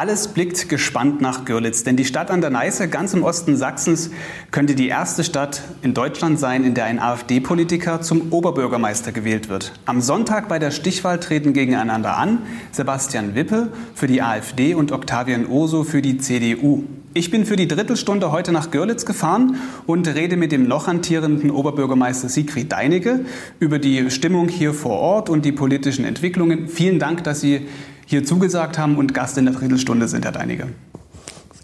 [0.00, 4.12] Alles blickt gespannt nach Görlitz, denn die Stadt an der Neiße, ganz im Osten Sachsens,
[4.52, 9.72] könnte die erste Stadt in Deutschland sein, in der ein AfD-Politiker zum Oberbürgermeister gewählt wird.
[9.86, 15.48] Am Sonntag bei der Stichwahl treten gegeneinander an Sebastian Wippe für die AfD und Octavian
[15.48, 16.84] Urso für die CDU.
[17.12, 19.56] Ich bin für die Drittelstunde heute nach Görlitz gefahren
[19.86, 23.24] und rede mit dem noch hantierenden Oberbürgermeister Sigrid Deinecke
[23.58, 26.68] über die Stimmung hier vor Ort und die politischen Entwicklungen.
[26.68, 27.66] Vielen Dank, dass Sie
[28.08, 30.68] hier zugesagt haben und Gast in der Drittelstunde sind, Herr Deinige.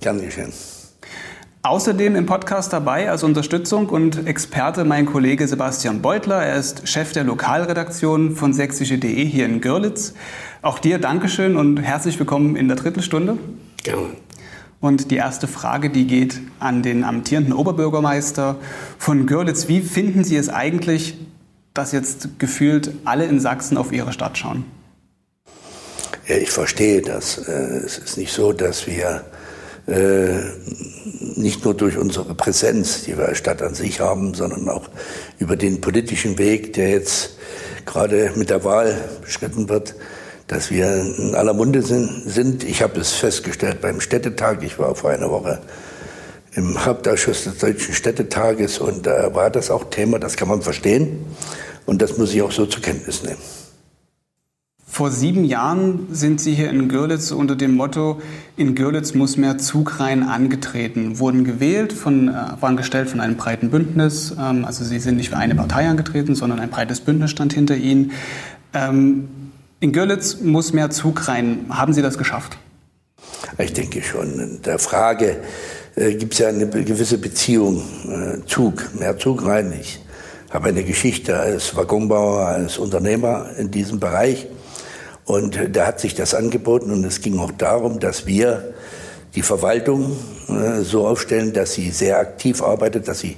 [0.03, 0.53] Gern geschehen.
[1.63, 6.43] Außerdem im Podcast dabei als Unterstützung und Experte mein Kollege Sebastian Beutler.
[6.43, 10.13] Er ist Chef der Lokalredaktion von sächsische.de hier in Görlitz.
[10.61, 13.39] Auch dir Dankeschön und herzlich willkommen in der Drittelstunde.
[13.83, 14.09] Gerne.
[14.81, 18.57] Und die erste Frage, die geht an den amtierenden Oberbürgermeister
[18.99, 19.67] von Görlitz.
[19.67, 21.17] Wie finden Sie es eigentlich,
[21.73, 24.67] dass jetzt gefühlt alle in Sachsen auf Ihre Stadt schauen?
[26.27, 27.39] Ja, ich verstehe das.
[27.49, 27.53] Äh,
[27.85, 29.25] es ist nicht so, dass wir
[29.87, 30.39] äh,
[31.37, 34.89] nicht nur durch unsere Präsenz, die wir als Stadt an sich haben, sondern auch
[35.39, 37.37] über den politischen Weg, der jetzt
[37.85, 39.95] gerade mit der Wahl beschritten wird,
[40.47, 42.65] dass wir in aller Munde sind.
[42.65, 44.63] Ich habe es festgestellt beim Städtetag.
[44.63, 45.61] Ich war vor einer Woche
[46.55, 51.27] im Hauptausschuss des Deutschen Städtetages und da war das auch Thema, das kann man verstehen
[51.85, 53.64] und das muss ich auch so zur Kenntnis nehmen.
[54.95, 58.21] Vor sieben Jahren sind Sie hier in Görlitz unter dem Motto,
[58.57, 63.37] in Görlitz muss mehr Zug rein angetreten, wurden gewählt, von, äh, waren gestellt von einem
[63.37, 64.37] breiten Bündnis.
[64.39, 67.75] Ähm, also Sie sind nicht für eine Partei angetreten, sondern ein breites Bündnis stand hinter
[67.75, 68.13] Ihnen.
[68.73, 69.29] Ähm,
[69.81, 71.67] in Görlitz muss mehr Zug rein.
[71.71, 72.57] Haben Sie das geschafft?
[73.59, 74.39] Ich denke schon.
[74.39, 75.39] In der Frage
[75.97, 77.83] äh, gibt es ja eine gewisse Beziehung.
[78.09, 79.75] Äh, Zug, mehr Zug rein.
[79.81, 79.99] Ich
[80.51, 84.47] habe eine Geschichte als Waggonbauer, als Unternehmer in diesem Bereich.
[85.25, 88.75] Und da hat sich das angeboten und es ging auch darum, dass wir
[89.35, 90.17] die Verwaltung
[90.49, 93.37] äh, so aufstellen, dass sie sehr aktiv arbeitet, dass sie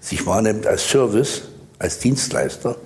[0.00, 1.42] sich wahrnimmt als Service,
[1.78, 2.76] als Dienstleister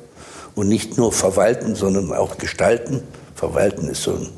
[0.55, 3.03] und nicht nur verwalten, sondern auch gestalten.
[3.35, 4.29] Verwalten ist so ein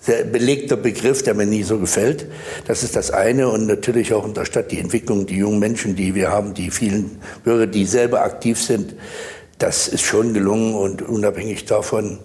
[0.00, 2.26] sehr belegter Begriff, der mir nie so gefällt.
[2.66, 5.96] Das ist das eine und natürlich auch in der Stadt die Entwicklung, die jungen Menschen,
[5.96, 8.94] die wir haben, die vielen Bürger, die selber aktiv sind.
[9.58, 12.20] Das ist schon gelungen und unabhängig davon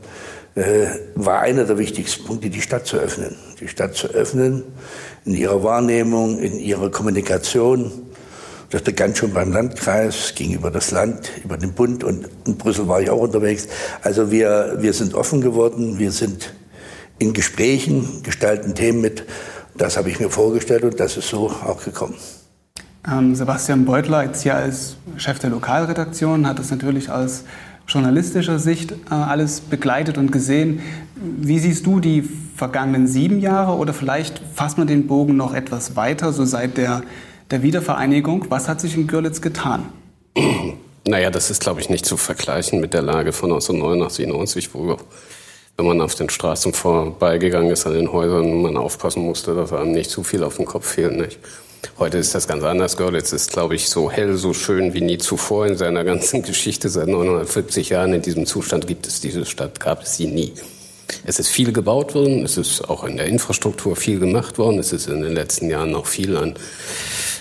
[0.55, 3.35] äh, war einer der wichtigsten Punkte, die Stadt zu öffnen.
[3.59, 4.63] Die Stadt zu öffnen
[5.25, 7.91] in ihrer Wahrnehmung, in ihrer Kommunikation.
[8.69, 12.87] Das begann schon beim Landkreis, ging über das Land, über den Bund und in Brüssel
[12.87, 13.67] war ich auch unterwegs.
[14.01, 16.53] Also wir, wir sind offen geworden, wir sind
[17.19, 19.25] in Gesprächen, gestalten Themen mit.
[19.75, 22.15] Das habe ich mir vorgestellt und das ist so auch gekommen.
[23.09, 27.43] Ähm, Sebastian Beutler, jetzt hier als Chef der Lokalredaktion, hat es natürlich als
[27.91, 30.81] journalistischer Sicht äh, alles begleitet und gesehen.
[31.15, 32.23] Wie siehst du die
[32.55, 37.03] vergangenen sieben Jahre oder vielleicht fasst man den Bogen noch etwas weiter, so seit der,
[37.49, 38.45] der Wiedervereinigung?
[38.49, 39.85] Was hat sich in Görlitz getan?
[41.03, 44.97] Naja, das ist, glaube ich, nicht zu vergleichen mit der Lage von 1989, 90, wo
[45.77, 49.93] wenn man auf den Straßen vorbeigegangen ist, an den Häusern, man aufpassen musste, dass einem
[49.93, 51.17] nicht zu viel auf den Kopf fehlt.
[51.17, 51.39] Nicht?
[51.97, 52.97] Heute ist das ganz anders.
[52.97, 56.89] Görlitz ist, glaube ich, so hell, so schön wie nie zuvor in seiner ganzen Geschichte.
[56.89, 60.53] Seit 940 Jahren in diesem Zustand gibt es diese Stadt, gab es sie nie.
[61.25, 64.93] Es ist viel gebaut worden, es ist auch in der Infrastruktur viel gemacht worden, es
[64.93, 66.55] ist in den letzten Jahren noch viel an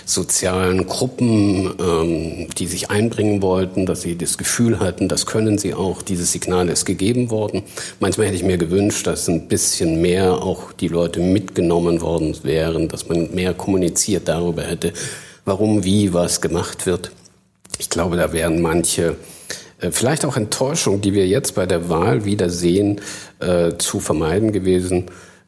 [0.05, 5.73] sozialen Gruppen, ähm, die sich einbringen wollten, dass sie das Gefühl hatten, das können sie
[5.73, 6.01] auch.
[6.01, 7.63] Dieses Signal ist gegeben worden.
[7.99, 12.87] Manchmal hätte ich mir gewünscht, dass ein bisschen mehr auch die Leute mitgenommen worden wären,
[12.87, 14.93] dass man mehr kommuniziert darüber hätte,
[15.45, 17.11] warum, wie, was gemacht wird.
[17.79, 19.15] Ich glaube, da wären manche
[19.89, 23.01] vielleicht auch Enttäuschung, die wir jetzt bei der Wahl wieder sehen,
[23.39, 25.05] äh, zu vermeiden gewesen.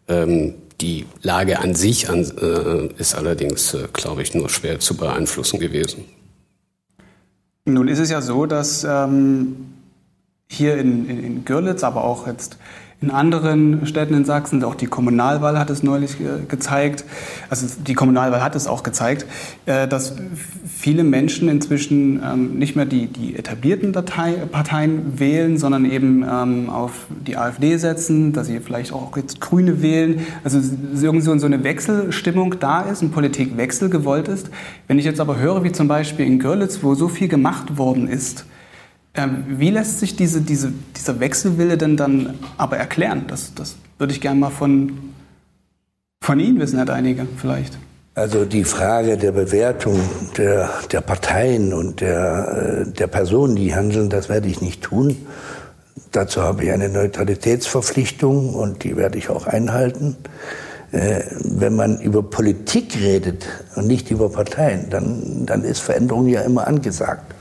[0.07, 4.97] Ähm, die Lage an sich an, äh, ist allerdings, äh, glaube ich, nur schwer zu
[4.97, 6.05] beeinflussen gewesen.
[7.65, 9.55] Nun ist es ja so, dass ähm,
[10.49, 12.57] hier in, in, in Görlitz, aber auch jetzt
[13.03, 17.03] in anderen Städten in Sachsen, auch die Kommunalwahl hat es neulich äh, gezeigt,
[17.49, 19.25] also die Kommunalwahl hat es auch gezeigt,
[19.65, 20.15] äh, dass
[20.65, 27.07] viele Menschen inzwischen ähm, nicht mehr die, die etablierten Parteien wählen, sondern eben ähm, auf
[27.09, 30.25] die AfD setzen, dass sie vielleicht auch jetzt Grüne wählen.
[30.43, 30.59] Also
[31.01, 34.49] irgendwie so eine Wechselstimmung da ist, ein Politikwechsel gewollt ist.
[34.87, 38.07] Wenn ich jetzt aber höre, wie zum Beispiel in Görlitz, wo so viel gemacht worden
[38.07, 38.45] ist,
[39.15, 43.25] ähm, wie lässt sich diese, diese, dieser Wechselwille denn dann aber erklären?
[43.27, 45.13] Das, das würde ich gerne mal von,
[46.21, 47.77] von Ihnen wissen, Herr Deinige, vielleicht.
[48.15, 49.99] Also die Frage der Bewertung
[50.37, 55.17] der, der Parteien und der, äh, der Personen, die handeln, das werde ich nicht tun.
[56.11, 60.15] Dazu habe ich eine Neutralitätsverpflichtung und die werde ich auch einhalten.
[60.91, 66.41] Äh, wenn man über Politik redet und nicht über Parteien, dann, dann ist Veränderung ja
[66.41, 67.32] immer angesagt.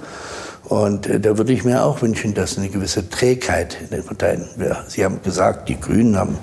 [0.64, 4.48] Und äh, da würde ich mir auch wünschen, dass eine gewisse Trägheit in den Parteien
[4.56, 4.84] wäre.
[4.88, 6.38] Sie haben gesagt, die Grünen haben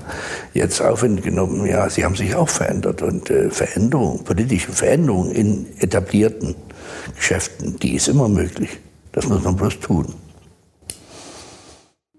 [0.53, 1.65] jetzt Aufwind genommen.
[1.65, 3.01] Ja, sie haben sich auch verändert.
[3.01, 6.55] Und äh, Veränderung, politische Veränderung in etablierten
[7.15, 8.79] Geschäften, die ist immer möglich.
[9.11, 10.13] Das muss man bloß tun.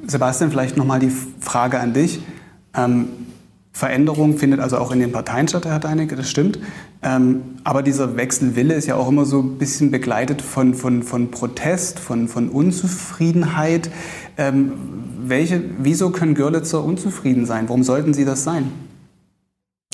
[0.06, 2.20] Sebastian, vielleicht nochmal die Frage an dich.
[2.74, 3.08] Ähm,
[3.72, 6.58] Veränderung findet also auch in den Parteien statt, Herr Deinecke, das stimmt.
[7.02, 11.30] Ähm, aber dieser Wechselwille ist ja auch immer so ein bisschen begleitet von, von, von
[11.30, 13.90] Protest, von, von Unzufriedenheit.
[14.36, 14.72] Ähm,
[15.22, 17.68] welche, wieso können Görlitzer unzufrieden sein?
[17.68, 18.72] Warum sollten sie das sein?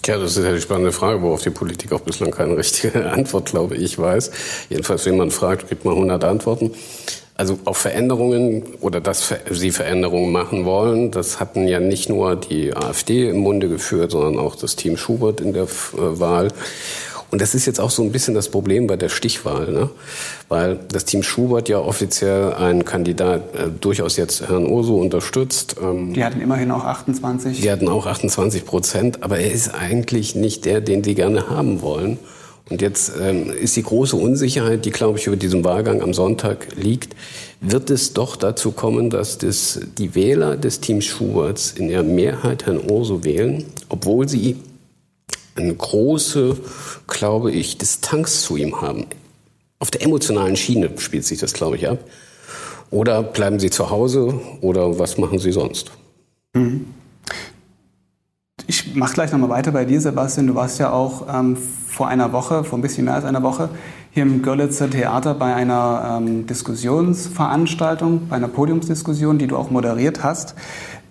[0.07, 3.51] Ja, das ist ja die spannende Frage, worauf die Politik auch bislang keine richtige Antwort,
[3.51, 4.31] glaube ich, weiß.
[4.69, 6.71] Jedenfalls, wenn man fragt, gibt man 100 Antworten.
[7.37, 12.75] Also auf Veränderungen oder dass sie Veränderungen machen wollen, das hatten ja nicht nur die
[12.75, 16.49] AfD im Munde geführt, sondern auch das Team Schubert in der äh, Wahl.
[17.31, 19.91] Und das ist jetzt auch so ein bisschen das Problem bei der Stichwahl, ne?
[20.49, 25.77] weil das Team Schubert ja offiziell einen Kandidat äh, durchaus jetzt Herrn Urso unterstützt.
[25.83, 27.61] Ähm, die hatten immerhin auch 28.
[27.61, 31.83] Die hatten auch 28 Prozent, aber er ist eigentlich nicht der, den sie gerne haben
[31.83, 32.19] wollen.
[32.69, 36.69] Und jetzt ähm, ist die große Unsicherheit, die, glaube ich, über diesen Wahlgang am Sonntag
[36.75, 37.15] liegt,
[37.61, 42.67] wird es doch dazu kommen, dass das, die Wähler des Teams Schuberts in der Mehrheit
[42.67, 44.57] Herrn Urso wählen, obwohl sie
[45.55, 46.57] eine große,
[47.07, 49.07] glaube ich, Distanz zu ihm haben.
[49.79, 52.01] Auf der emotionalen Schiene spielt sich das, glaube ich, ab.
[52.91, 55.93] Oder bleiben sie zu Hause oder was machen sie sonst?
[56.55, 56.87] Mhm.
[58.67, 60.49] Ich mache gleich nochmal weiter bei dir, Sebastian.
[60.49, 63.69] Du warst ja auch ähm, vor einer Woche, vor ein bisschen mehr als einer Woche,
[64.11, 70.25] hier im Görlitzer Theater bei einer ähm, Diskussionsveranstaltung, bei einer Podiumsdiskussion, die du auch moderiert
[70.25, 70.55] hast.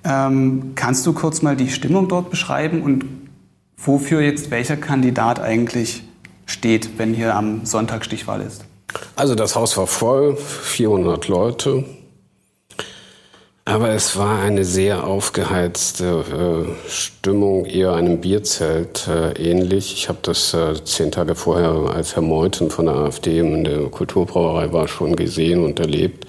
[0.03, 3.05] Ähm, kannst du kurz mal die Stimmung dort beschreiben und
[3.77, 6.03] wofür jetzt welcher Kandidat eigentlich
[6.45, 8.65] steht, wenn hier am Sonntag Stichwahl ist?
[9.15, 11.85] Also das Haus war voll, 400 Leute.
[13.67, 16.23] Aber es war eine sehr aufgeheizte
[16.85, 19.91] äh, Stimmung, eher einem Bierzelt äh, ähnlich.
[19.93, 23.89] Ich habe das äh, zehn Tage vorher, als Herr Meuthen von der AfD in der
[23.89, 26.27] Kulturbrauerei war, schon gesehen und erlebt.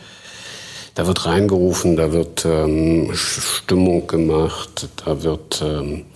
[0.94, 6.06] Da wird reingerufen, da wird ähm, Stimmung gemacht, da wird ähm,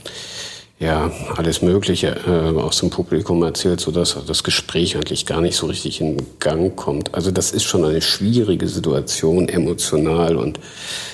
[0.80, 5.66] ja, alles Mögliche äh, aus dem Publikum erzählt, sodass das Gespräch eigentlich gar nicht so
[5.66, 7.14] richtig in Gang kommt.
[7.14, 10.58] Also das ist schon eine schwierige Situation, emotional und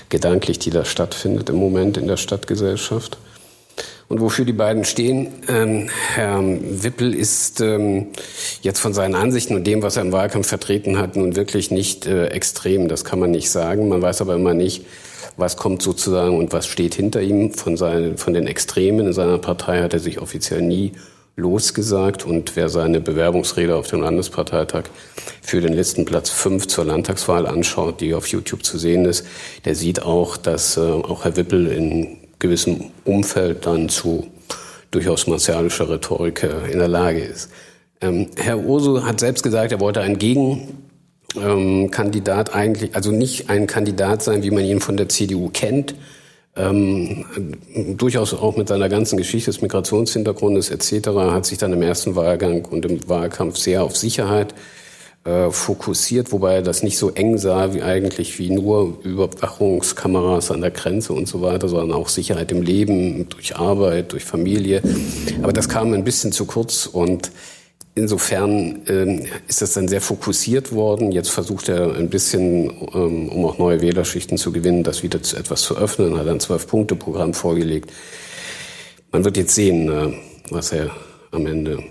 [0.09, 3.19] gedanklich, die da stattfindet im Moment in der Stadtgesellschaft.
[4.09, 8.07] Und wofür die beiden stehen, ähm, Herr Wippel ist ähm,
[8.63, 12.07] jetzt von seinen Ansichten und dem, was er im Wahlkampf vertreten hat, nun wirklich nicht
[12.07, 12.87] äh, extrem.
[12.87, 13.89] Das kann man nicht sagen.
[13.89, 14.85] Man weiß aber immer nicht,
[15.37, 17.53] was kommt sozusagen und was steht hinter ihm.
[17.53, 20.93] Von, seinen, von den Extremen in seiner Partei hat er sich offiziell nie
[21.37, 22.25] losgesagt.
[22.25, 24.85] Und wer seine Bewerbungsrede auf dem Landesparteitag
[25.43, 29.27] für den Listenplatz 5 zur Landtagswahl anschaut, die auf YouTube zu sehen ist,
[29.65, 34.27] der sieht auch, dass äh, auch Herr Wippel in gewissem Umfeld dann zu
[34.91, 37.51] durchaus martialischer Rhetorik äh, in der Lage ist.
[38.01, 40.86] Ähm, Herr Urso hat selbst gesagt, er wollte einen Gegen
[41.35, 45.95] ähm, Kandidat eigentlich, also nicht ein Kandidat sein, wie man ihn von der CDU kennt,
[46.57, 47.27] ähm,
[47.99, 51.09] durchaus auch mit seiner ganzen Geschichte des Migrationshintergrundes etc.
[51.09, 54.55] hat sich dann im ersten Wahlgang und im Wahlkampf sehr auf Sicherheit
[55.27, 60.63] äh, fokussiert, wobei er das nicht so eng sah wie eigentlich wie nur Überwachungskameras an
[60.63, 64.83] der Grenze und so weiter, sondern auch Sicherheit im Leben durch Arbeit, durch Familie.
[65.43, 67.33] Aber das kam ein bisschen zu kurz und
[67.99, 71.13] Insofern ähm, ist das dann sehr fokussiert worden.
[71.13, 75.35] Jetzt versucht er ein bisschen, ähm, um auch neue Wählerschichten zu gewinnen, das wieder zu
[75.35, 77.91] etwas zu öffnen, hat ein Zwölf-Punkte-Programm vorgelegt.
[79.13, 80.13] Man wird jetzt sehen, äh,
[80.51, 80.91] was er
[81.31, 81.83] am Ende,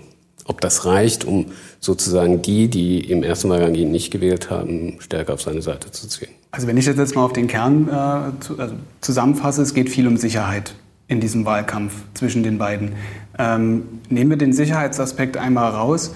[0.44, 1.46] ob das reicht, um
[1.80, 6.06] sozusagen die, die im ersten Wahlgang ihn nicht gewählt haben, stärker auf seine Seite zu
[6.06, 6.30] ziehen.
[6.52, 9.90] Also wenn ich das jetzt mal auf den Kern äh, zu, also zusammenfasse, es geht
[9.90, 10.72] viel um Sicherheit
[11.08, 12.92] in diesem Wahlkampf zwischen den beiden.
[13.38, 16.12] Ähm, nehmen wir den Sicherheitsaspekt einmal raus.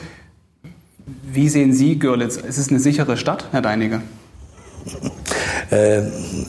[1.33, 2.37] Wie sehen Sie Görlitz?
[2.37, 4.03] Ist es eine sichere Stadt, Herr Deiniger?
[5.71, 6.03] Äh,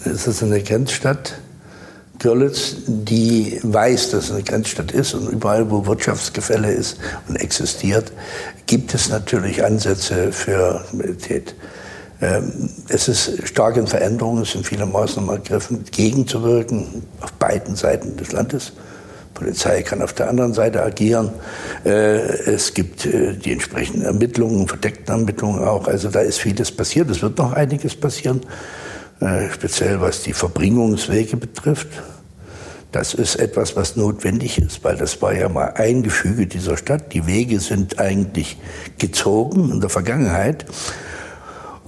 [0.05, 1.39] es ist eine Grenzstadt,
[2.21, 8.12] Görlitz, die weiß, dass es eine Grenzstadt ist und überall, wo Wirtschaftsgefälle ist und existiert,
[8.67, 11.55] gibt es natürlich Ansätze für Mobilität.
[12.22, 18.16] Ähm, es ist stark in Veränderung, es sind viele Maßnahmen ergriffen, gegenzuwirken auf beiden Seiten
[18.16, 18.74] des Landes.
[18.74, 21.32] Die Polizei kann auf der anderen Seite agieren.
[21.84, 25.88] Äh, es gibt äh, die entsprechenden Ermittlungen, verdeckten Ermittlungen auch.
[25.88, 27.10] Also da ist vieles passiert.
[27.10, 28.42] Es wird noch einiges passieren,
[29.20, 31.90] äh, speziell was die Verbringungswege betrifft.
[32.92, 37.13] Das ist etwas, was notwendig ist, weil das war ja mal ein Gefüge dieser Stadt.
[37.13, 38.58] Die Wege sind eigentlich
[38.98, 40.66] gezogen in der Vergangenheit.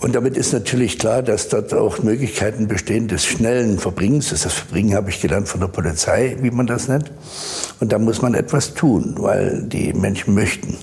[0.04, 4.32] Und damit ist natürlich klar, dass dort auch Möglichkeiten bestehen des schnellen Verbringens.
[4.32, 7.10] Das Verbringen habe ich gelernt von der Polizei, wie man das nennt.
[7.80, 10.76] Und da muss man etwas tun, weil die Menschen möchten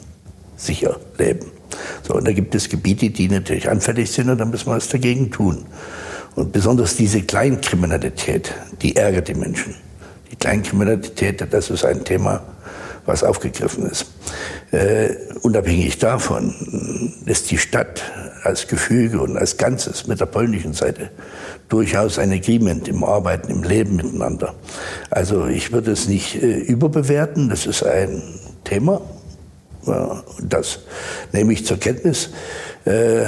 [0.57, 1.49] sicher leben.
[2.03, 4.89] So, und da gibt es Gebiete, die natürlich anfällig sind und da muss man was
[4.89, 5.67] dagegen tun.
[6.35, 9.75] Und besonders diese Kleinkriminalität, die ärgert die Menschen.
[10.33, 12.41] Die Kleinkriminalität, das ist ein Thema,
[13.11, 14.07] was aufgegriffen ist.
[14.71, 16.55] Äh, unabhängig davon
[17.27, 18.03] ist die Stadt
[18.45, 21.11] als Gefüge und als Ganzes mit der polnischen Seite
[21.69, 24.55] durchaus ein Agreement im Arbeiten, im Leben miteinander.
[25.11, 28.23] Also ich würde es nicht äh, überbewerten, das ist ein
[28.65, 29.01] Thema,
[29.87, 30.81] ja, das
[31.33, 32.31] nehme ich zur Kenntnis.
[32.87, 33.23] Äh,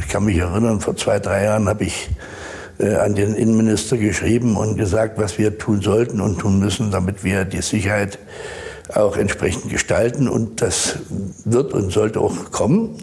[0.00, 2.08] ich kann mich erinnern, vor zwei, drei Jahren habe ich
[2.78, 7.24] äh, an den Innenminister geschrieben und gesagt, was wir tun sollten und tun müssen, damit
[7.24, 8.18] wir die Sicherheit
[8.94, 10.28] auch entsprechend gestalten.
[10.28, 10.98] Und das
[11.44, 12.96] wird und sollte auch kommen.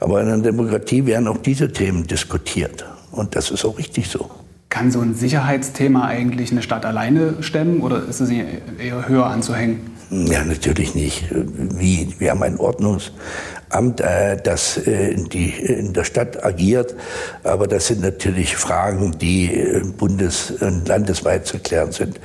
[0.00, 2.84] Aber in einer Demokratie werden auch diese Themen diskutiert.
[3.10, 4.30] Und das ist auch richtig so.
[4.68, 9.90] Kann so ein Sicherheitsthema eigentlich eine Stadt alleine stemmen oder ist es eher höher anzuhängen?
[10.10, 11.26] Ja, natürlich nicht.
[11.30, 12.16] Wie?
[12.18, 16.96] Wir haben ein Ordnungsamt, äh, das äh, in, die, in der Stadt agiert.
[17.44, 22.18] Aber das sind natürlich Fragen, die äh, bundes- und landesweit zu klären sind.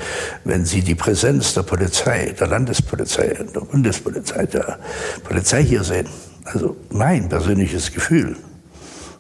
[0.46, 4.80] Wenn Sie die Präsenz der Polizei, der Landespolizei, der Bundespolizei, der
[5.24, 6.08] Polizei hier sehen,
[6.46, 8.36] also mein persönliches Gefühl,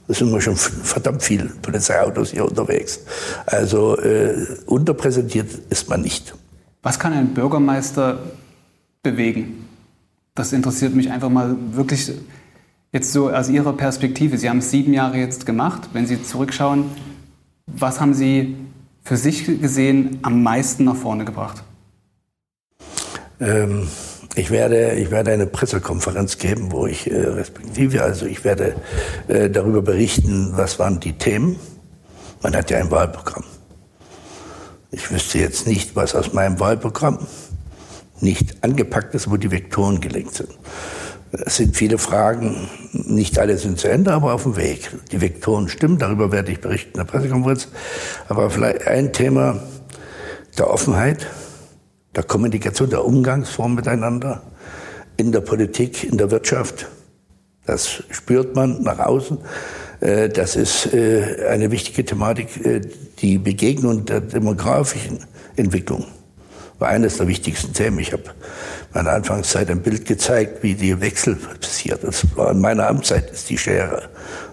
[0.07, 2.99] es sind immer schon verdammt viele Polizeiautos hier unterwegs.
[3.45, 6.33] Also äh, unterpräsentiert ist man nicht.
[6.81, 8.19] Was kann ein Bürgermeister
[9.05, 9.67] bewegen?
[10.33, 12.11] Das interessiert mich einfach mal wirklich
[12.91, 14.37] jetzt so aus Ihrer Perspektive.
[14.37, 15.89] Sie haben es sieben Jahre jetzt gemacht.
[15.93, 16.85] Wenn Sie zurückschauen,
[17.67, 18.55] was haben Sie
[19.03, 21.63] für sich gesehen am meisten nach vorne gebracht?
[23.39, 23.87] Ähm,
[24.35, 28.75] ich werde, ich werde eine Pressekonferenz geben, wo ich äh, respektive, also ich werde
[29.27, 31.57] äh, darüber berichten, was waren die Themen.
[32.41, 33.43] Man hat ja ein Wahlprogramm.
[34.91, 37.19] Ich wüsste jetzt nicht, was aus meinem Wahlprogramm
[38.21, 40.49] nicht angepackt ist, wo die Vektoren gelenkt sind.
[41.31, 44.89] Es sind viele Fragen, nicht alle sind zu Ende, aber auf dem Weg.
[45.11, 47.67] Die Vektoren stimmen, darüber werde ich berichten in der Pressekonferenz.
[48.29, 49.59] Aber vielleicht ein Thema
[50.57, 51.27] der Offenheit,
[52.15, 54.43] der Kommunikation, der Umgangsform miteinander
[55.17, 56.87] in der Politik, in der Wirtschaft.
[57.65, 59.37] Das spürt man nach außen.
[59.99, 62.81] Äh, das ist äh, eine wichtige Thematik, äh,
[63.19, 65.19] die Begegnung der demografischen
[65.55, 66.05] Entwicklung
[66.79, 67.99] war eines der wichtigsten Themen.
[67.99, 68.23] Ich habe
[68.93, 72.03] meiner Anfangszeit ein Bild gezeigt, wie die Wechsel passiert.
[72.03, 74.09] Das war in meiner Amtszeit ist die Schere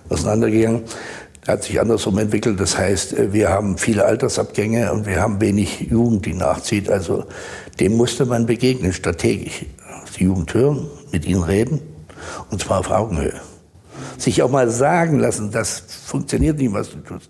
[0.09, 0.83] auseinandergegangen.
[1.47, 2.61] Hat sich andersrum entwickelt.
[2.61, 6.88] Das heißt, wir haben viele Altersabgänge und wir haben wenig Jugend, die nachzieht.
[6.88, 7.25] Also
[7.81, 9.64] dem musste man begegnen, strategisch.
[10.19, 11.81] Die Jugend hören, mit ihnen reden
[12.50, 13.41] und zwar auf Augenhöhe
[14.19, 17.29] sich auch mal sagen lassen, das funktioniert nicht, was du tust.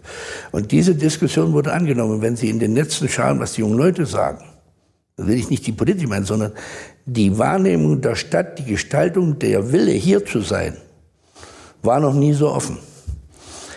[0.51, 2.21] Und diese Diskussion wurde angenommen.
[2.21, 4.45] Wenn Sie in den Netzen schauen, was die jungen Leute sagen,
[5.16, 6.52] will ich nicht die Politik meinen, sondern
[7.07, 10.76] die Wahrnehmung der Stadt, die Gestaltung, der Wille, hier zu sein,
[11.83, 12.78] war noch nie so offen.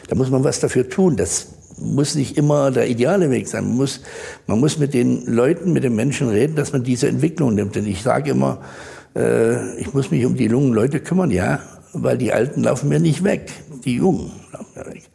[0.08, 1.16] Da muss man was dafür tun.
[1.16, 3.66] Das muss nicht immer der ideale Weg sein.
[3.66, 4.02] Man muss,
[4.48, 7.76] man muss mit den Leuten, mit den Menschen reden, dass man diese Entwicklung nimmt.
[7.76, 8.62] Denn ich sage immer,
[9.16, 11.60] äh, ich muss mich um die jungen Leute kümmern, ja,
[11.94, 13.52] weil die Alten laufen mir nicht weg.
[13.84, 15.10] Die Jungen laufen mir weg.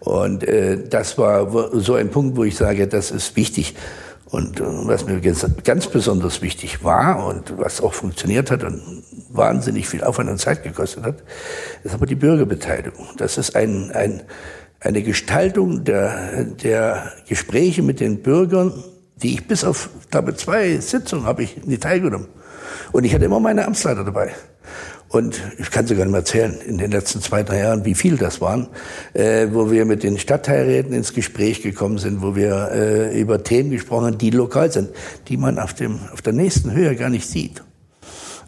[0.00, 3.74] Und äh, das war so ein Punkt, wo ich sage, das ist wichtig.
[4.26, 9.88] Und äh, was mir ganz besonders wichtig war und was auch funktioniert hat und wahnsinnig
[9.88, 11.22] viel Aufwand und Zeit gekostet hat,
[11.84, 13.06] ist aber die Bürgerbeteiligung.
[13.16, 14.22] Das ist ein, ein,
[14.80, 18.82] eine Gestaltung der, der Gespräche mit den Bürgern,
[19.22, 22.28] die ich bis auf, glaube, zwei Sitzungen habe ich nie teilgenommen.
[22.92, 24.34] Und ich hatte immer meine Amtsleiter dabei.
[25.16, 28.18] Und ich kann sogar nicht mehr erzählen, in den letzten zwei, drei Jahren, wie viel
[28.18, 28.68] das waren,
[29.14, 33.70] äh, wo wir mit den Stadtteilräten ins Gespräch gekommen sind, wo wir äh, über Themen
[33.70, 34.90] gesprochen haben, die lokal sind,
[35.28, 37.62] die man auf, dem, auf der nächsten Höhe gar nicht sieht.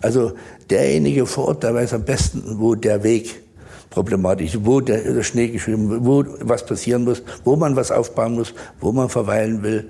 [0.03, 0.33] Also
[0.69, 3.41] derjenige vor Ort, der weiß am besten, wo der Weg
[3.89, 7.91] problematisch ist, wo der, der Schnee geschrieben wird, wo was passieren muss, wo man was
[7.91, 9.89] aufbauen muss, wo man verweilen will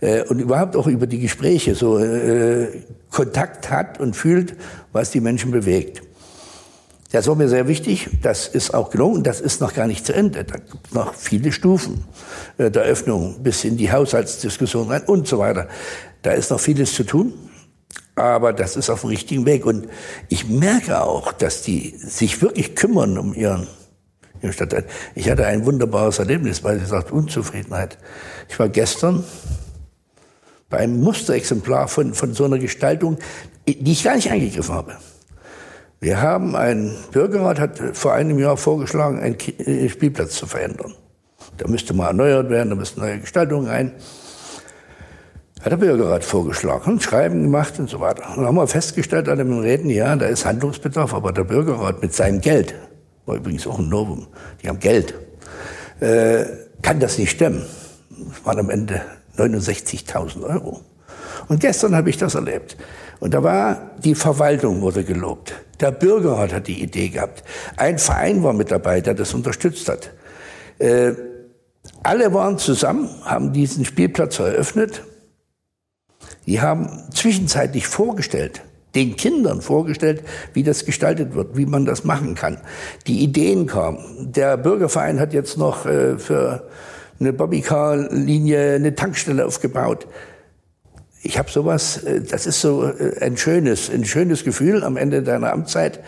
[0.00, 2.66] äh, und überhaupt auch über die Gespräche so äh,
[3.12, 4.56] Kontakt hat und fühlt,
[4.92, 6.02] was die Menschen bewegt.
[7.12, 8.08] Das war mir sehr wichtig.
[8.22, 9.22] Das ist auch gelungen.
[9.22, 10.44] Das ist noch gar nicht zu Ende.
[10.44, 12.04] Da gibt es noch viele Stufen
[12.58, 15.68] äh, der Öffnung bis in die Haushaltsdiskussion rein und so weiter.
[16.22, 17.32] Da ist noch vieles zu tun.
[18.16, 19.66] Aber das ist auf dem richtigen Weg.
[19.66, 19.88] Und
[20.28, 23.66] ich merke auch, dass die sich wirklich kümmern um ihren,
[24.50, 24.84] Stadtteil.
[25.14, 27.98] Ich hatte ein wunderbares Erlebnis, weil sie sagt Unzufriedenheit.
[28.48, 29.24] Ich war gestern
[30.68, 33.18] bei einem Musterexemplar von, von so einer Gestaltung,
[33.66, 34.96] die ich gar nicht eingegriffen habe.
[36.00, 40.94] Wir haben, ein Bürgerrat hat vor einem Jahr vorgeschlagen, einen äh, Spielplatz zu verändern.
[41.56, 43.92] Da müsste mal erneuert werden, da müssten neue Gestaltungen rein.
[45.62, 48.36] Hat der Bürgerrat vorgeschlagen, Schreiben gemacht und so weiter.
[48.36, 52.14] Und haben wir festgestellt an dem Reden, ja, da ist Handlungsbedarf, aber der Bürgerrat mit
[52.14, 52.74] seinem Geld,
[53.24, 54.26] war übrigens auch ein Novum,
[54.62, 55.14] die haben Geld,
[56.00, 56.44] äh,
[56.82, 57.64] kann das nicht stemmen.
[58.10, 59.00] Das waren am Ende
[59.38, 60.82] 69.000 Euro.
[61.48, 62.76] Und gestern habe ich das erlebt.
[63.20, 65.54] Und da war die Verwaltung wurde gelobt.
[65.80, 67.42] Der Bürgerrat hat die Idee gehabt.
[67.76, 70.10] Ein Verein war mit dabei, der das unterstützt hat.
[70.78, 71.12] Äh,
[72.02, 75.02] alle waren zusammen, haben diesen Spielplatz eröffnet.
[76.46, 78.62] Die haben zwischenzeitlich vorgestellt,
[78.94, 80.22] den Kindern vorgestellt,
[80.52, 82.58] wie das gestaltet wird, wie man das machen kann.
[83.06, 84.32] Die Ideen kamen.
[84.32, 86.68] Der Bürgerverein hat jetzt noch äh, für
[87.18, 90.06] eine Bobbycar-Linie eine Tankstelle aufgebaut.
[91.26, 95.24] Ich habe sowas, äh, das ist so äh, ein schönes, ein schönes Gefühl am Ende
[95.24, 95.98] deiner Amtszeit,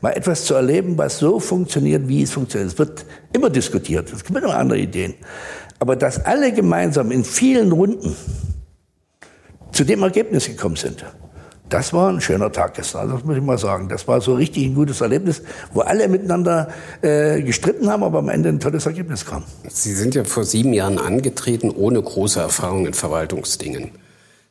[0.00, 2.72] mal etwas zu erleben, was so funktioniert, wie es funktioniert.
[2.72, 5.14] Es wird immer diskutiert, es gibt immer andere Ideen.
[5.80, 8.14] Aber dass alle gemeinsam in vielen Runden
[9.72, 11.04] zu dem Ergebnis gekommen sind,
[11.68, 13.88] das war ein schöner Tag gestern, das muss ich mal sagen.
[13.88, 15.42] Das war so richtig ein gutes Erlebnis,
[15.74, 16.68] wo alle miteinander
[17.02, 19.42] äh, gestritten haben, aber am Ende ein tolles Ergebnis kam.
[19.68, 23.90] Sie sind ja vor sieben Jahren angetreten, ohne große Erfahrung in Verwaltungsdingen.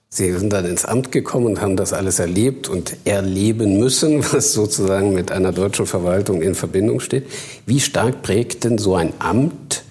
[0.09, 4.53] Sie sind dann ins Amt gekommen und haben das alles erlebt und erleben müssen, was
[4.53, 7.27] sozusagen mit einer deutschen Verwaltung in Verbindung steht.
[7.65, 9.83] Wie stark prägt denn so ein Amt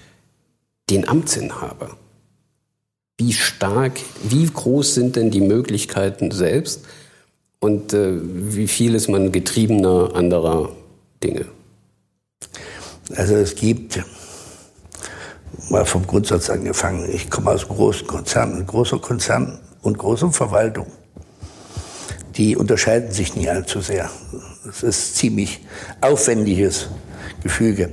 [0.89, 1.97] den Amtsinhaber?
[3.19, 6.85] Wie stark, wie groß sind denn die Möglichkeiten selbst
[7.61, 10.71] und äh, wie viel ist man getriebener anderer
[11.23, 11.47] Dinge?
[13.15, 14.03] Also es gibt,
[15.71, 20.89] mal vom Grundsatz angefangen, ich komme aus großen Konzernen, ein großer Konzern und großer Verwaltung.
[22.37, 24.11] Die unterscheiden sich nicht allzu sehr.
[24.69, 25.65] Es ist ziemlich
[26.01, 26.89] aufwendiges
[27.43, 27.91] Gefüge.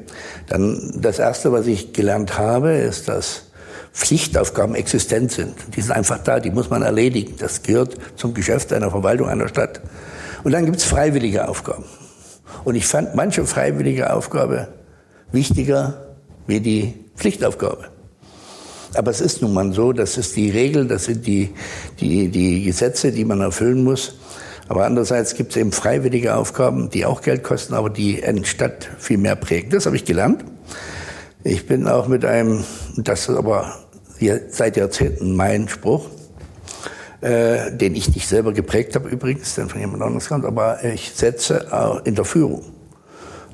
[0.47, 3.43] Dann das erste, was ich gelernt habe, ist, dass
[3.93, 5.53] Pflichtaufgaben existent sind.
[5.75, 7.35] Die sind einfach da, die muss man erledigen.
[7.37, 9.79] Das gehört zum Geschäft einer Verwaltung einer Stadt.
[10.43, 11.85] Und dann gibt es freiwillige Aufgaben.
[12.63, 14.69] Und ich fand manche freiwillige Aufgabe
[15.31, 16.15] wichtiger
[16.47, 17.92] wie die Pflichtaufgabe.
[18.95, 21.49] Aber es ist nun mal so, das ist die Regel, das sind die,
[21.99, 24.15] die, die Gesetze, die man erfüllen muss.
[24.67, 28.89] Aber andererseits gibt es eben freiwillige Aufgaben, die auch Geld kosten, aber die eine Stadt
[28.97, 29.71] viel mehr prägen.
[29.71, 30.43] Das habe ich gelernt.
[31.43, 32.63] Ich bin auch mit einem,
[32.95, 33.73] das ist aber
[34.49, 36.07] seit Jahrzehnten mein Spruch,
[37.19, 41.11] äh, den ich nicht selber geprägt habe übrigens, denn von jemand anderes kommt, aber ich
[41.13, 42.63] setze in der Führung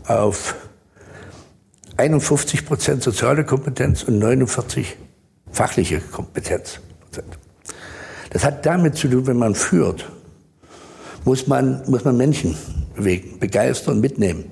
[0.06, 0.56] auf
[1.98, 4.96] 51 Prozent soziale Kompetenz und 49
[5.52, 6.80] fachliche Kompetenz.
[8.32, 10.06] Das hat damit zu tun, wenn man führt,
[11.26, 12.56] muss man, muss man Menschen
[12.96, 14.46] bewegen, begeistern, mitnehmen.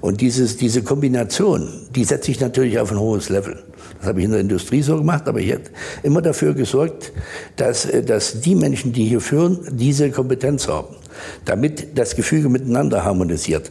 [0.00, 3.62] Und dieses, diese Kombination, die setze ich natürlich auf ein hohes Level.
[3.98, 5.62] Das habe ich in der Industrie so gemacht, aber ich habe
[6.02, 7.10] immer dafür gesorgt,
[7.56, 10.94] dass, äh, dass die Menschen, die hier führen, diese Kompetenz haben,
[11.46, 13.70] damit das Gefüge miteinander harmonisiert.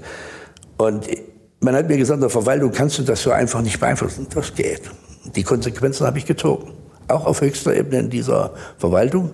[0.78, 1.08] Und
[1.60, 4.26] man hat mir gesagt, in der Verwaltung kannst du das so einfach nicht beeinflussen.
[4.34, 4.82] Das geht.
[5.36, 6.74] Die Konsequenzen habe ich gezogen.
[7.08, 9.32] Auch auf höchster Ebene in dieser Verwaltung,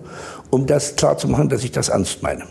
[0.50, 2.44] um das klarzumachen, dass ich das ernst meine.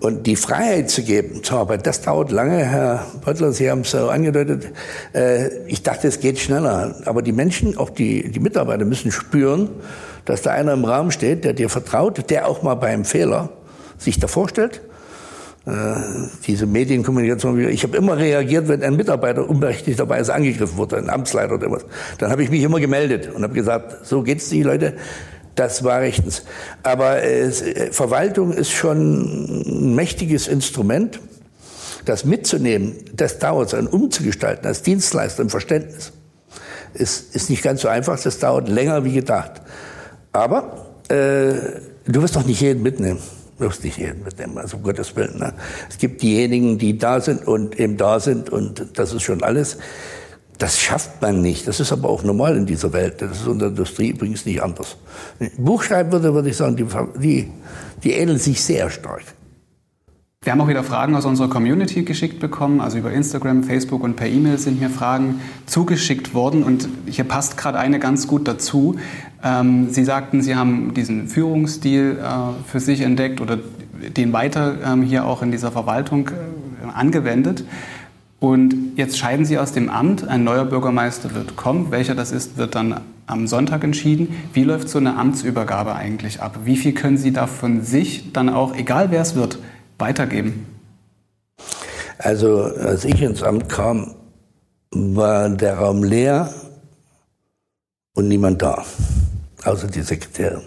[0.00, 3.92] Und die Freiheit zu geben zur Arbeit, das dauert lange, Herr Böttler, Sie haben es
[3.92, 4.66] so angedeutet.
[5.14, 6.96] Äh, ich dachte, es geht schneller.
[7.06, 9.70] Aber die Menschen, auch die, die Mitarbeiter müssen spüren,
[10.24, 13.50] dass da einer im Raum steht, der dir vertraut, der auch mal beim Fehler
[13.96, 14.82] sich davor stellt.
[15.66, 21.54] Äh, diese Medienkommunikation, ich habe immer reagiert, wenn ein Mitarbeiter unberechtigterweise angegriffen wurde, ein Amtsleiter
[21.54, 21.86] oder was.
[22.18, 24.94] Dann habe ich mich immer gemeldet und habe gesagt, so geht's die Leute.
[25.54, 26.42] Das war rechtens.
[26.82, 27.50] Aber äh,
[27.92, 31.20] Verwaltung ist schon ein mächtiges Instrument.
[32.04, 36.12] Das mitzunehmen, das dauert, sein umzugestalten als Dienstleister im Verständnis,
[36.92, 38.20] ist, ist nicht ganz so einfach.
[38.20, 39.62] Das dauert länger wie gedacht.
[40.32, 41.54] Aber äh,
[42.06, 43.20] du wirst doch nicht jeden mitnehmen.
[43.58, 45.38] Wirst nicht jeden mitnehmen, also um Gottes Willen.
[45.38, 45.54] Ne?
[45.88, 49.78] Es gibt diejenigen, die da sind und eben da sind und das ist schon alles.
[50.58, 51.66] Das schafft man nicht.
[51.66, 53.20] Das ist aber auch normal in dieser Welt.
[53.22, 54.96] Das ist in der Industrie übrigens nicht anders.
[55.38, 56.86] Wenn ich Buch schreiben würde, würde ich sagen, die,
[57.20, 57.52] die,
[58.02, 59.22] die ähneln sich sehr stark.
[60.44, 62.82] Wir haben auch wieder Fragen aus unserer Community geschickt bekommen.
[62.82, 66.62] Also über Instagram, Facebook und per E-Mail sind mir Fragen zugeschickt worden.
[66.62, 68.96] Und hier passt gerade eine ganz gut dazu.
[69.44, 73.58] Ähm, Sie sagten, Sie haben diesen Führungsstil äh, für sich entdeckt oder
[74.16, 77.64] den weiter ähm, hier auch in dieser Verwaltung äh, angewendet.
[78.40, 81.90] Und jetzt scheiden Sie aus dem Amt, ein neuer Bürgermeister wird kommen.
[81.90, 84.34] Welcher das ist, wird dann am Sonntag entschieden.
[84.52, 86.60] Wie läuft so eine Amtsübergabe eigentlich ab?
[86.64, 89.58] Wie viel können Sie da von sich dann auch, egal wer es wird,
[89.98, 90.66] weitergeben?
[92.18, 94.14] Also als ich ins Amt kam,
[94.90, 96.52] war der Raum leer
[98.14, 98.84] und niemand da,
[99.64, 100.62] außer die Sekretärin.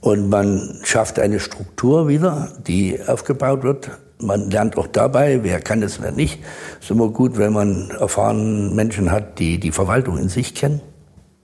[0.00, 3.90] Und man schafft eine Struktur wieder, die aufgebaut wird.
[4.18, 6.40] Man lernt auch dabei, wer kann es, wer nicht.
[6.78, 10.80] Es ist immer gut, wenn man erfahrene Menschen hat, die die Verwaltung in sich kennen.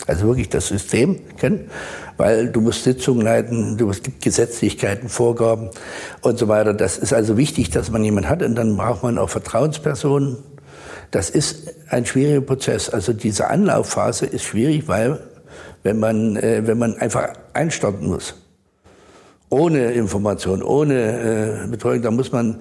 [0.07, 1.70] Also wirklich das System kennen,
[2.16, 5.70] weil du musst Sitzungen leiten, du, es gibt Gesetzlichkeiten, Vorgaben
[6.20, 6.74] und so weiter.
[6.74, 10.37] Das ist also wichtig, dass man jemanden hat und dann braucht man auch Vertrauenspersonen.
[11.11, 12.90] Das ist ein schwieriger Prozess.
[12.90, 15.18] Also diese Anlaufphase ist schwierig, weil
[15.87, 18.35] wenn man, äh, wenn man einfach einstarten muss,
[19.49, 22.61] ohne Information, ohne äh, Betreuung, dann muss man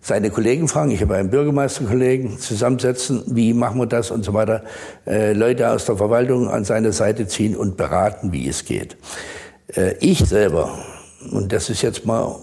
[0.00, 0.90] seine Kollegen fragen.
[0.90, 4.64] Ich habe einen Bürgermeisterkollegen zusammensetzen, wie machen wir das und so weiter.
[5.06, 8.96] Äh, Leute aus der Verwaltung an seine Seite ziehen und beraten, wie es geht.
[9.68, 10.76] Äh, ich selber,
[11.30, 12.34] und das ist jetzt mal,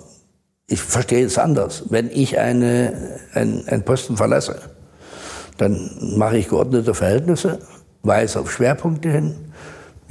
[0.68, 4.62] ich verstehe es anders, wenn ich eine, ein, einen Posten verlasse,
[5.58, 7.60] dann mache ich geordnete Verhältnisse,
[8.02, 9.51] weise auf Schwerpunkte hin,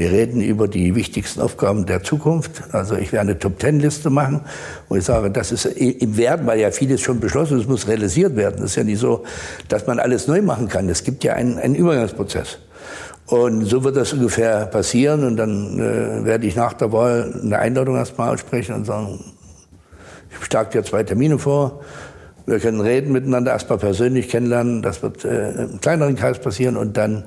[0.00, 2.62] wir reden über die wichtigsten Aufgaben der Zukunft.
[2.72, 4.40] Also ich werde eine Top-Ten-Liste machen,
[4.88, 8.34] wo ich sage, das ist im Werden, weil ja vieles schon beschlossen ist, muss realisiert
[8.34, 8.56] werden.
[8.60, 9.24] Das ist ja nicht so,
[9.68, 10.88] dass man alles neu machen kann.
[10.88, 12.58] Es gibt ja einen, einen Übergangsprozess.
[13.26, 15.22] Und so wird das ungefähr passieren.
[15.22, 19.22] Und dann äh, werde ich nach der Wahl eine Einladung erstmal aussprechen und sagen,
[20.30, 21.82] ich schlage dir zwei Termine vor.
[22.50, 24.82] Wir können reden miteinander, erstmal persönlich kennenlernen.
[24.82, 27.22] Das wird äh, im kleineren Kreis passieren und dann,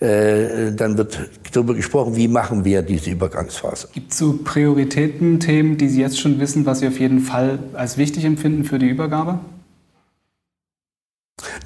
[0.00, 3.88] äh, dann wird darüber gesprochen, wie machen wir diese Übergangsphase.
[3.94, 7.60] Gibt es so Prioritäten, Themen, die Sie jetzt schon wissen, was Sie auf jeden Fall
[7.74, 9.38] als wichtig empfinden für die Übergabe?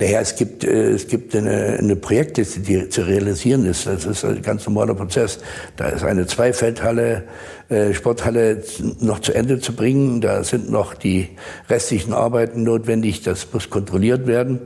[0.00, 3.86] Naja, es gibt, äh, es gibt eine, eine Projektliste, die zu realisieren ist.
[3.86, 5.38] Das ist ein ganz normaler Prozess.
[5.76, 7.24] Da ist eine Zweifeldhalle,
[7.68, 8.62] äh, Sporthalle
[9.00, 10.20] noch zu Ende zu bringen.
[10.20, 11.30] Da sind noch die
[11.68, 13.22] restlichen Arbeiten notwendig.
[13.22, 14.60] Das muss kontrolliert werden.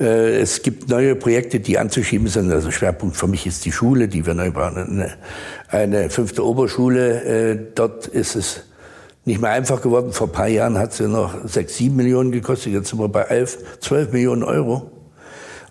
[0.00, 2.50] Äh, es gibt neue Projekte, die anzuschieben sind.
[2.52, 4.76] Also Schwerpunkt für mich ist die Schule, die wir neu bauen.
[4.76, 5.12] Eine,
[5.68, 7.52] eine fünfte Oberschule.
[7.52, 8.62] Äh, dort ist es
[9.26, 10.12] nicht mehr einfach geworden.
[10.12, 12.72] Vor ein paar Jahren hat sie noch sechs, sieben Millionen gekostet.
[12.72, 14.90] Jetzt sind wir bei elf, zwölf Millionen Euro.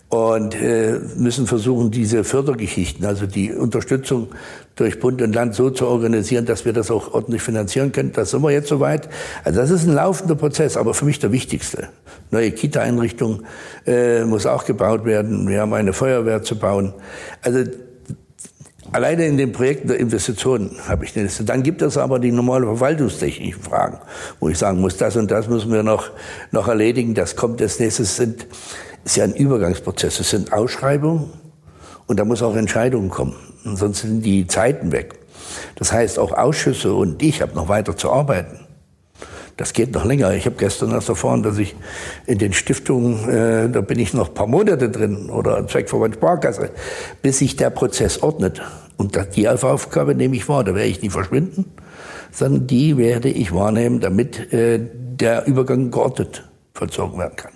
[0.10, 4.28] Und äh, müssen versuchen, diese Fördergeschichten, also die Unterstützung
[4.76, 8.12] durch Bund und Land so zu organisieren, dass wir das auch ordentlich finanzieren können.
[8.12, 9.10] Da sind wir jetzt soweit.
[9.44, 11.90] Also das ist ein laufender Prozess, aber für mich der wichtigste.
[12.32, 13.44] Neue Kita-Einrichtung
[13.88, 15.48] äh, muss auch gebaut werden.
[15.48, 16.94] Wir haben eine Feuerwehr zu bauen.
[17.42, 17.64] Also
[18.92, 21.44] Alleine in den Projekten der Investitionen habe ich eine Liste.
[21.44, 24.00] Dann gibt es aber die normale verwaltungstechnischen Fragen,
[24.40, 26.12] wo ich sagen muss, das und das müssen wir noch,
[26.52, 27.16] noch erledigen.
[27.16, 28.16] Das kommt als nächstes.
[28.16, 28.46] Sind,
[29.04, 30.20] ist ja ein Übergangsprozess.
[30.20, 31.32] Es sind Ausschreibungen
[32.08, 33.36] und da muss auch Entscheidungen kommen.
[33.64, 35.16] Sonst sind die Zeiten weg.
[35.76, 38.65] Das heißt, auch Ausschüsse und ich habe noch weiter zu arbeiten.
[39.58, 40.34] Das geht noch länger.
[40.34, 41.76] Ich habe gestern erst erfahren, dass ich
[42.26, 46.72] in den Stiftungen, äh, da bin ich noch ein paar Monate drin oder Zweckverband Sparkasse,
[47.22, 48.62] bis sich der Prozess ordnet.
[48.98, 50.64] Und die Aufgabe nehme ich wahr.
[50.64, 51.66] Da werde ich nicht verschwinden,
[52.32, 57.54] sondern die werde ich wahrnehmen, damit äh, der Übergang geordnet vollzogen werden kann.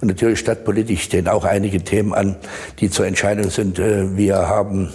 [0.00, 2.36] Und natürlich stadtpolitisch stehen auch einige Themen an,
[2.78, 3.80] die zur Entscheidung sind.
[3.80, 4.90] Äh, wir haben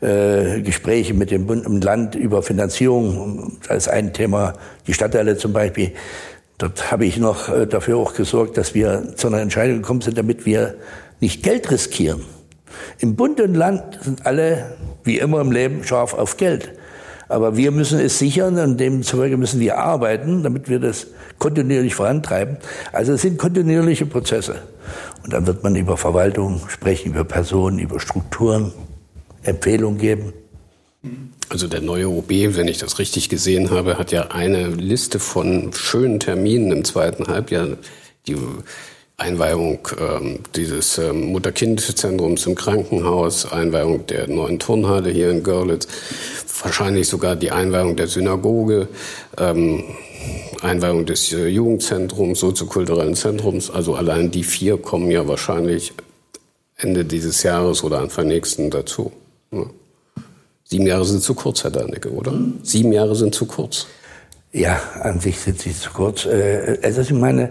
[0.00, 4.54] äh, Gespräche mit dem Bund und Land über Finanzierung als ein Thema,
[4.86, 5.92] die Stadtteile zum Beispiel.
[6.58, 10.16] Dort habe ich noch äh, dafür auch gesorgt, dass wir zu einer Entscheidung gekommen sind,
[10.16, 10.74] damit wir
[11.20, 12.22] nicht Geld riskieren.
[12.98, 16.72] Im Bund und Land sind alle, wie immer im Leben, scharf auf Geld.
[17.28, 22.58] Aber wir müssen es sichern und demzufolge müssen wir arbeiten, damit wir das kontinuierlich vorantreiben.
[22.92, 24.56] Also es sind kontinuierliche Prozesse.
[25.24, 28.72] Und dann wird man über Verwaltung sprechen, über Personen, über Strukturen.
[29.46, 30.32] Empfehlung geben?
[31.48, 35.72] Also der neue OB, wenn ich das richtig gesehen habe, hat ja eine Liste von
[35.72, 37.68] schönen Terminen im zweiten Halbjahr.
[38.26, 38.36] Die
[39.16, 45.86] Einweihung ähm, dieses ähm, Mutter-Kind-Zentrums im Krankenhaus, Einweihung der neuen Turnhalle hier in Görlitz,
[46.62, 48.88] wahrscheinlich sogar die Einweihung der Synagoge,
[49.38, 49.84] ähm,
[50.60, 53.70] Einweihung des äh, Jugendzentrums, soziokulturellen Zentrums.
[53.70, 55.94] Also allein die vier kommen ja wahrscheinlich
[56.76, 59.12] Ende dieses Jahres oder Anfang nächsten dazu.
[60.64, 62.32] Sieben Jahre sind zu kurz, Herr Dannecke, oder?
[62.62, 63.86] Sieben Jahre sind zu kurz.
[64.52, 66.24] Ja, an sich sind sie zu kurz.
[66.26, 67.50] Äh, also ich meine,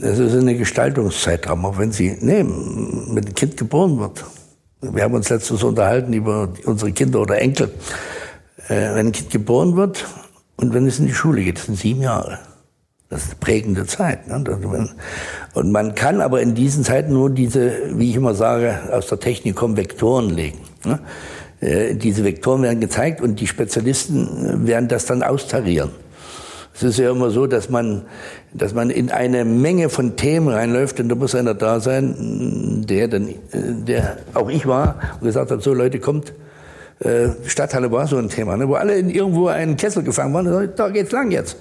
[0.00, 4.24] es ist eine Gestaltungszeitraum, auch wenn Sie nehmen, wenn ein Kind geboren wird.
[4.80, 7.70] Wir haben uns letztens unterhalten über unsere Kinder oder Enkel.
[8.68, 10.04] Äh, wenn ein Kind geboren wird
[10.56, 12.38] und wenn es in die Schule geht, das sind sieben Jahre.
[13.08, 14.26] Das ist prägende Zeit.
[14.26, 14.88] Ne?
[15.54, 19.20] Und man kann aber in diesen Zeiten nur diese, wie ich immer sage, aus der
[19.20, 20.58] Technik kommen Vektoren legen.
[20.84, 20.98] Ne?
[21.60, 25.90] Äh, diese Vektoren werden gezeigt und die Spezialisten werden das dann austarieren.
[26.74, 28.02] Es ist ja immer so, dass man,
[28.52, 33.08] dass man in eine Menge von Themen reinläuft und da muss einer da sein, der
[33.08, 36.34] dann, der auch ich war und gesagt hat, so Leute, kommt,
[36.98, 40.70] äh, Stadthalle war so ein Thema, ne, wo alle in irgendwo einen Kessel gefangen waren,
[40.76, 41.56] da geht's lang jetzt.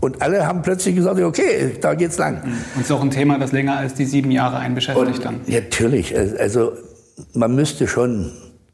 [0.00, 2.42] Und alle haben plötzlich gesagt, okay, da geht's lang.
[2.76, 5.40] Und auch ein Thema, das länger als die sieben Jahre einen beschäftigt dann.
[5.46, 6.72] Natürlich, also
[7.34, 8.32] man müsste schon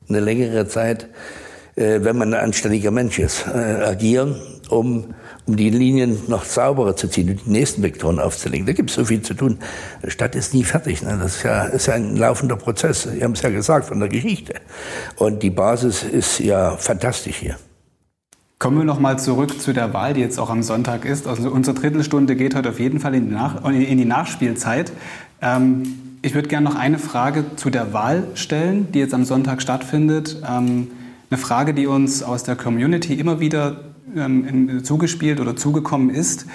[0.09, 1.09] eine längere Zeit,
[1.77, 4.37] äh, wenn man ein anständiger Mensch ist, äh, agieren,
[4.69, 5.15] um
[5.47, 8.67] um die Linien noch sauberer zu ziehen und die nächsten Vektoren aufzulegen.
[8.67, 9.59] Da gibt es so viel zu tun.
[10.05, 11.03] Die Stadt ist nie fertig.
[11.03, 11.19] Ne?
[11.21, 13.03] Das ist ja, ist ja ein laufender Prozess.
[13.03, 14.55] Sie haben es ja gesagt von der Geschichte.
[15.17, 17.57] Und die Basis ist ja fantastisch hier.
[18.59, 21.27] Kommen wir noch mal zurück zu der Wahl, die jetzt auch am Sonntag ist.
[21.27, 24.93] Also unsere Drittelstunde geht heute auf jeden Fall in die, Nach in die Nachspielzeit.
[25.43, 25.83] Ähm,
[26.23, 30.41] ich würde gerne noch eine Frage zu der Wahl stellen, die jetzt am Sonntag stattfindet.
[30.49, 30.89] Ähm,
[31.31, 33.81] eine Frage, die uns aus der Community immer wieder
[34.17, 36.47] ähm, zugespielt oder zugekommen ist.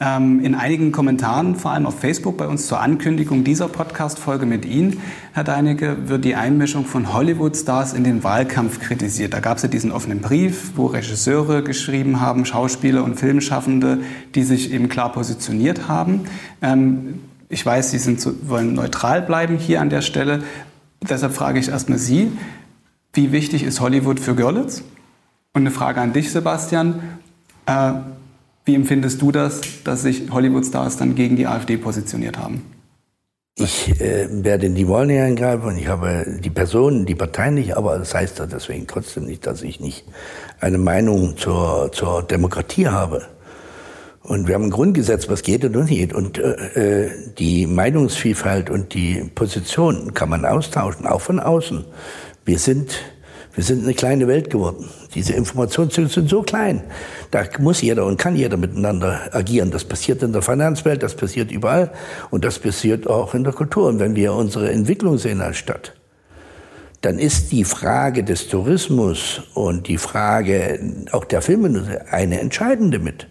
[0.00, 4.64] Ähm, in einigen Kommentaren, vor allem auf Facebook, bei uns zur Ankündigung dieser Podcast-Folge mit
[4.64, 5.00] Ihnen,
[5.32, 9.34] Herr Deinecke, wird die Einmischung von Hollywood-Stars in den Wahlkampf kritisiert.
[9.34, 13.98] Da gab es ja diesen offenen Brief, wo Regisseure geschrieben haben, Schauspieler und Filmschaffende,
[14.36, 16.26] die sich eben klar positioniert haben.
[16.62, 20.44] Ähm, ich weiß, Sie sind, wollen neutral bleiben hier an der Stelle.
[21.02, 22.30] Deshalb frage ich erstmal Sie,
[23.14, 24.84] wie wichtig ist Hollywood für Görlitz?
[25.54, 27.00] Und eine Frage an dich, Sebastian.
[27.66, 27.94] Äh,
[28.68, 32.62] wie empfindest du das, dass sich Hollywood-Stars dann gegen die AfD positioniert haben?
[33.56, 37.54] Ich äh, werde in die Wahl nicht eingreifen und ich habe die Personen, die Parteien
[37.54, 40.04] nicht, aber das heißt deswegen trotzdem nicht, dass ich nicht
[40.60, 43.26] eine Meinung zur, zur Demokratie habe.
[44.22, 46.12] Und wir haben ein Grundgesetz, was geht und was nicht.
[46.12, 51.84] Und äh, äh, die Meinungsvielfalt und die Position kann man austauschen, auch von außen.
[52.44, 52.94] Wir sind
[53.58, 54.88] wir sind eine kleine Welt geworden.
[55.16, 56.80] Diese Informationszüge sind so klein.
[57.32, 59.72] Da muss jeder und kann jeder miteinander agieren.
[59.72, 61.90] Das passiert in der Finanzwelt, das passiert überall
[62.30, 63.88] und das passiert auch in der Kultur.
[63.88, 65.92] Und wenn wir unsere Entwicklung sehen als Stadt,
[67.00, 70.78] dann ist die Frage des Tourismus und die Frage
[71.10, 73.26] auch der Filmindustrie eine entscheidende mit.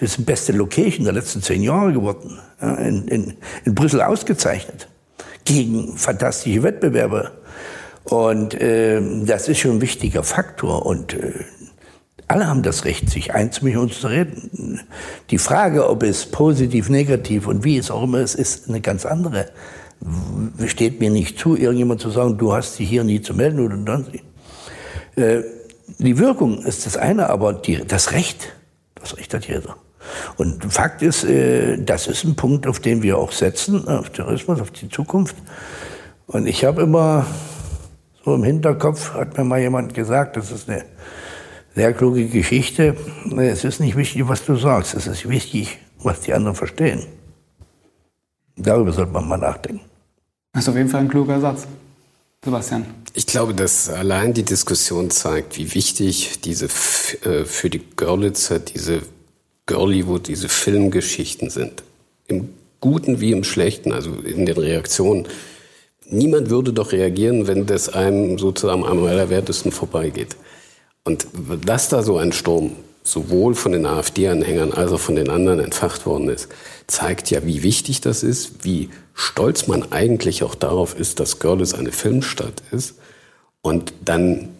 [0.00, 4.88] Wir sind beste Location der letzten zehn Jahre geworden, in, in, in Brüssel ausgezeichnet,
[5.44, 7.30] gegen fantastische Wettbewerber
[8.10, 10.86] und äh, das ist schon ein wichtiger Faktor.
[10.86, 11.44] Und äh,
[12.26, 14.80] alle haben das Recht, sich einzumischen und zu reden.
[15.30, 19.04] Die Frage, ob es positiv, negativ und wie es auch immer ist, ist eine ganz
[19.04, 19.50] andere.
[20.66, 23.76] Steht mir nicht zu, irgendjemand zu sagen, du hast dich hier nie zu melden oder
[23.76, 24.06] dann.
[25.16, 25.42] Äh,
[25.98, 28.52] die Wirkung ist das eine, aber die, das Recht,
[28.94, 29.76] das Recht hat jeder.
[30.36, 34.60] Und Fakt ist, äh, das ist ein Punkt, auf den wir auch setzen, auf Tourismus,
[34.60, 35.36] auf die Zukunft.
[36.26, 37.26] Und ich habe immer
[38.28, 40.84] so im Hinterkopf hat mir mal jemand gesagt, das ist eine
[41.74, 42.94] sehr kluge Geschichte.
[43.38, 47.06] Es ist nicht wichtig, was du sagst, es ist wichtig, was die anderen verstehen.
[48.56, 49.80] Darüber sollte man mal nachdenken.
[50.52, 51.66] Das ist auf jeden Fall ein kluger Satz.
[52.44, 52.84] Sebastian.
[53.14, 59.00] Ich glaube, dass allein die Diskussion zeigt, wie wichtig diese äh, für die Görlitzer diese
[59.66, 61.82] Girlywood, diese Filmgeschichten sind.
[62.26, 65.26] Im Guten wie im Schlechten, also in den Reaktionen
[66.10, 70.36] niemand würde doch reagieren, wenn das einem sozusagen am allerwertesten vorbeigeht.
[71.04, 71.26] Und
[71.64, 76.04] dass da so ein Sturm sowohl von den AfD-Anhängern als auch von den anderen entfacht
[76.04, 76.48] worden ist,
[76.86, 81.74] zeigt ja, wie wichtig das ist, wie stolz man eigentlich auch darauf ist, dass Görlitz
[81.74, 82.96] eine Filmstadt ist.
[83.62, 84.50] Und dann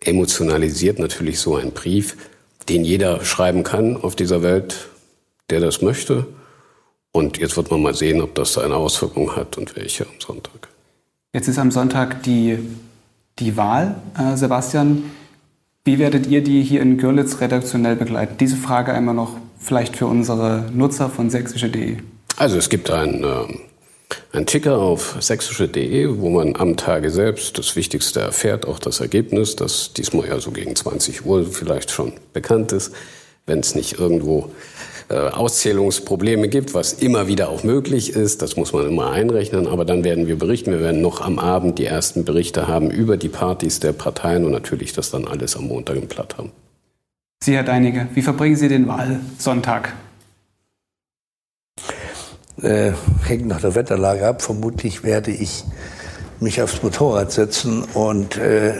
[0.00, 2.16] emotionalisiert natürlich so ein Brief,
[2.68, 4.88] den jeder schreiben kann auf dieser Welt,
[5.50, 6.26] der das möchte.
[7.12, 10.69] Und jetzt wird man mal sehen, ob das eine Auswirkung hat und welche am Sonntag.
[11.32, 12.58] Jetzt ist am Sonntag die,
[13.38, 13.94] die Wahl.
[14.18, 15.04] Äh, Sebastian,
[15.84, 18.36] wie werdet ihr die hier in Görlitz redaktionell begleiten?
[18.40, 21.98] Diese Frage einmal noch vielleicht für unsere Nutzer von sächsische.de.
[22.36, 23.26] Also es gibt ein, äh,
[24.32, 29.54] ein Ticker auf sächsische.de, wo man am Tage selbst das Wichtigste erfährt, auch das Ergebnis,
[29.54, 32.92] das diesmal ja so gegen 20 Uhr vielleicht schon bekannt ist,
[33.46, 34.50] wenn es nicht irgendwo
[35.10, 38.42] äh, Auszählungsprobleme gibt, was immer wieder auch möglich ist.
[38.42, 39.66] Das muss man immer einrechnen.
[39.66, 40.70] Aber dann werden wir berichten.
[40.70, 44.52] Wir werden noch am Abend die ersten Berichte haben über die Partys der Parteien und
[44.52, 46.52] natürlich das dann alles am Montag im Platt haben.
[47.42, 49.94] Sie, Herr Deinige, wie verbringen Sie den Wahlsonntag?
[52.62, 52.92] Äh,
[53.24, 54.42] hängt nach der Wetterlage ab.
[54.42, 55.64] Vermutlich werde ich
[56.38, 58.74] mich aufs Motorrad setzen und äh,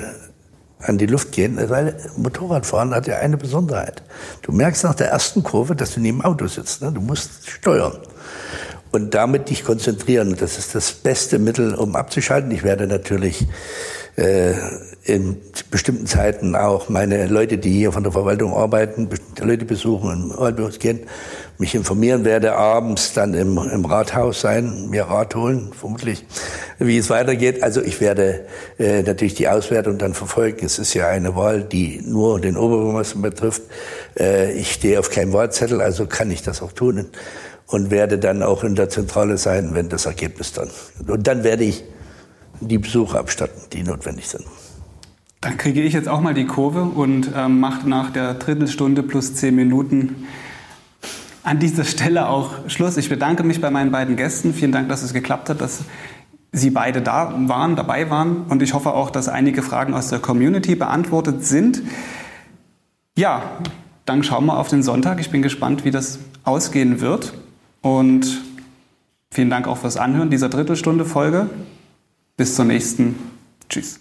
[0.83, 4.03] an die Luft gehen, weil Motorradfahren hat ja eine Besonderheit.
[4.43, 6.83] Du merkst nach der ersten Kurve, dass du neben dem Auto sitzt.
[6.83, 6.93] Ne?
[6.93, 7.99] Du musst steuern
[8.91, 10.37] und damit dich konzentrieren.
[10.39, 12.51] Das ist das beste Mittel, um abzuschalten.
[12.51, 13.47] Ich werde natürlich
[14.17, 14.55] äh,
[15.11, 15.37] in
[15.71, 19.09] bestimmten Zeiten auch meine Leute, die hier von der Verwaltung arbeiten,
[19.41, 21.01] Leute besuchen, im Wahlbüros gehen,
[21.59, 26.25] mich informieren werde, abends dann im, im Rathaus sein, mir Rat holen, vermutlich,
[26.79, 27.63] wie es weitergeht.
[27.63, 28.47] Also ich werde
[28.79, 30.65] äh, natürlich die Auswertung dann verfolgen.
[30.65, 33.63] Es ist ja eine Wahl, die nur den Oberbürgermeister betrifft.
[34.19, 37.11] Äh, ich stehe auf keinem Wahlzettel, also kann ich das auch tun
[37.67, 40.71] und werde dann auch in der Zentrale sein, wenn das Ergebnis dann.
[41.07, 41.85] Und dann werde ich
[42.61, 44.45] die Besuche abstatten, die notwendig sind.
[45.41, 49.35] Dann kriege ich jetzt auch mal die Kurve und ähm, mache nach der Drittelstunde plus
[49.35, 50.27] zehn Minuten
[51.43, 52.99] an dieser Stelle auch Schluss.
[52.99, 54.53] Ich bedanke mich bei meinen beiden Gästen.
[54.53, 55.85] Vielen Dank, dass es geklappt hat, dass
[56.53, 58.43] Sie beide da waren, dabei waren.
[58.49, 61.83] Und ich hoffe auch, dass einige Fragen aus der Community beantwortet sind.
[63.17, 63.43] Ja,
[64.05, 65.21] dann schauen wir auf den Sonntag.
[65.21, 67.33] Ich bin gespannt, wie das ausgehen wird.
[67.83, 68.43] Und
[69.31, 71.49] vielen Dank auch fürs Anhören dieser Drittelstunde Folge.
[72.37, 73.15] Bis zur nächsten.
[73.69, 74.01] Tschüss.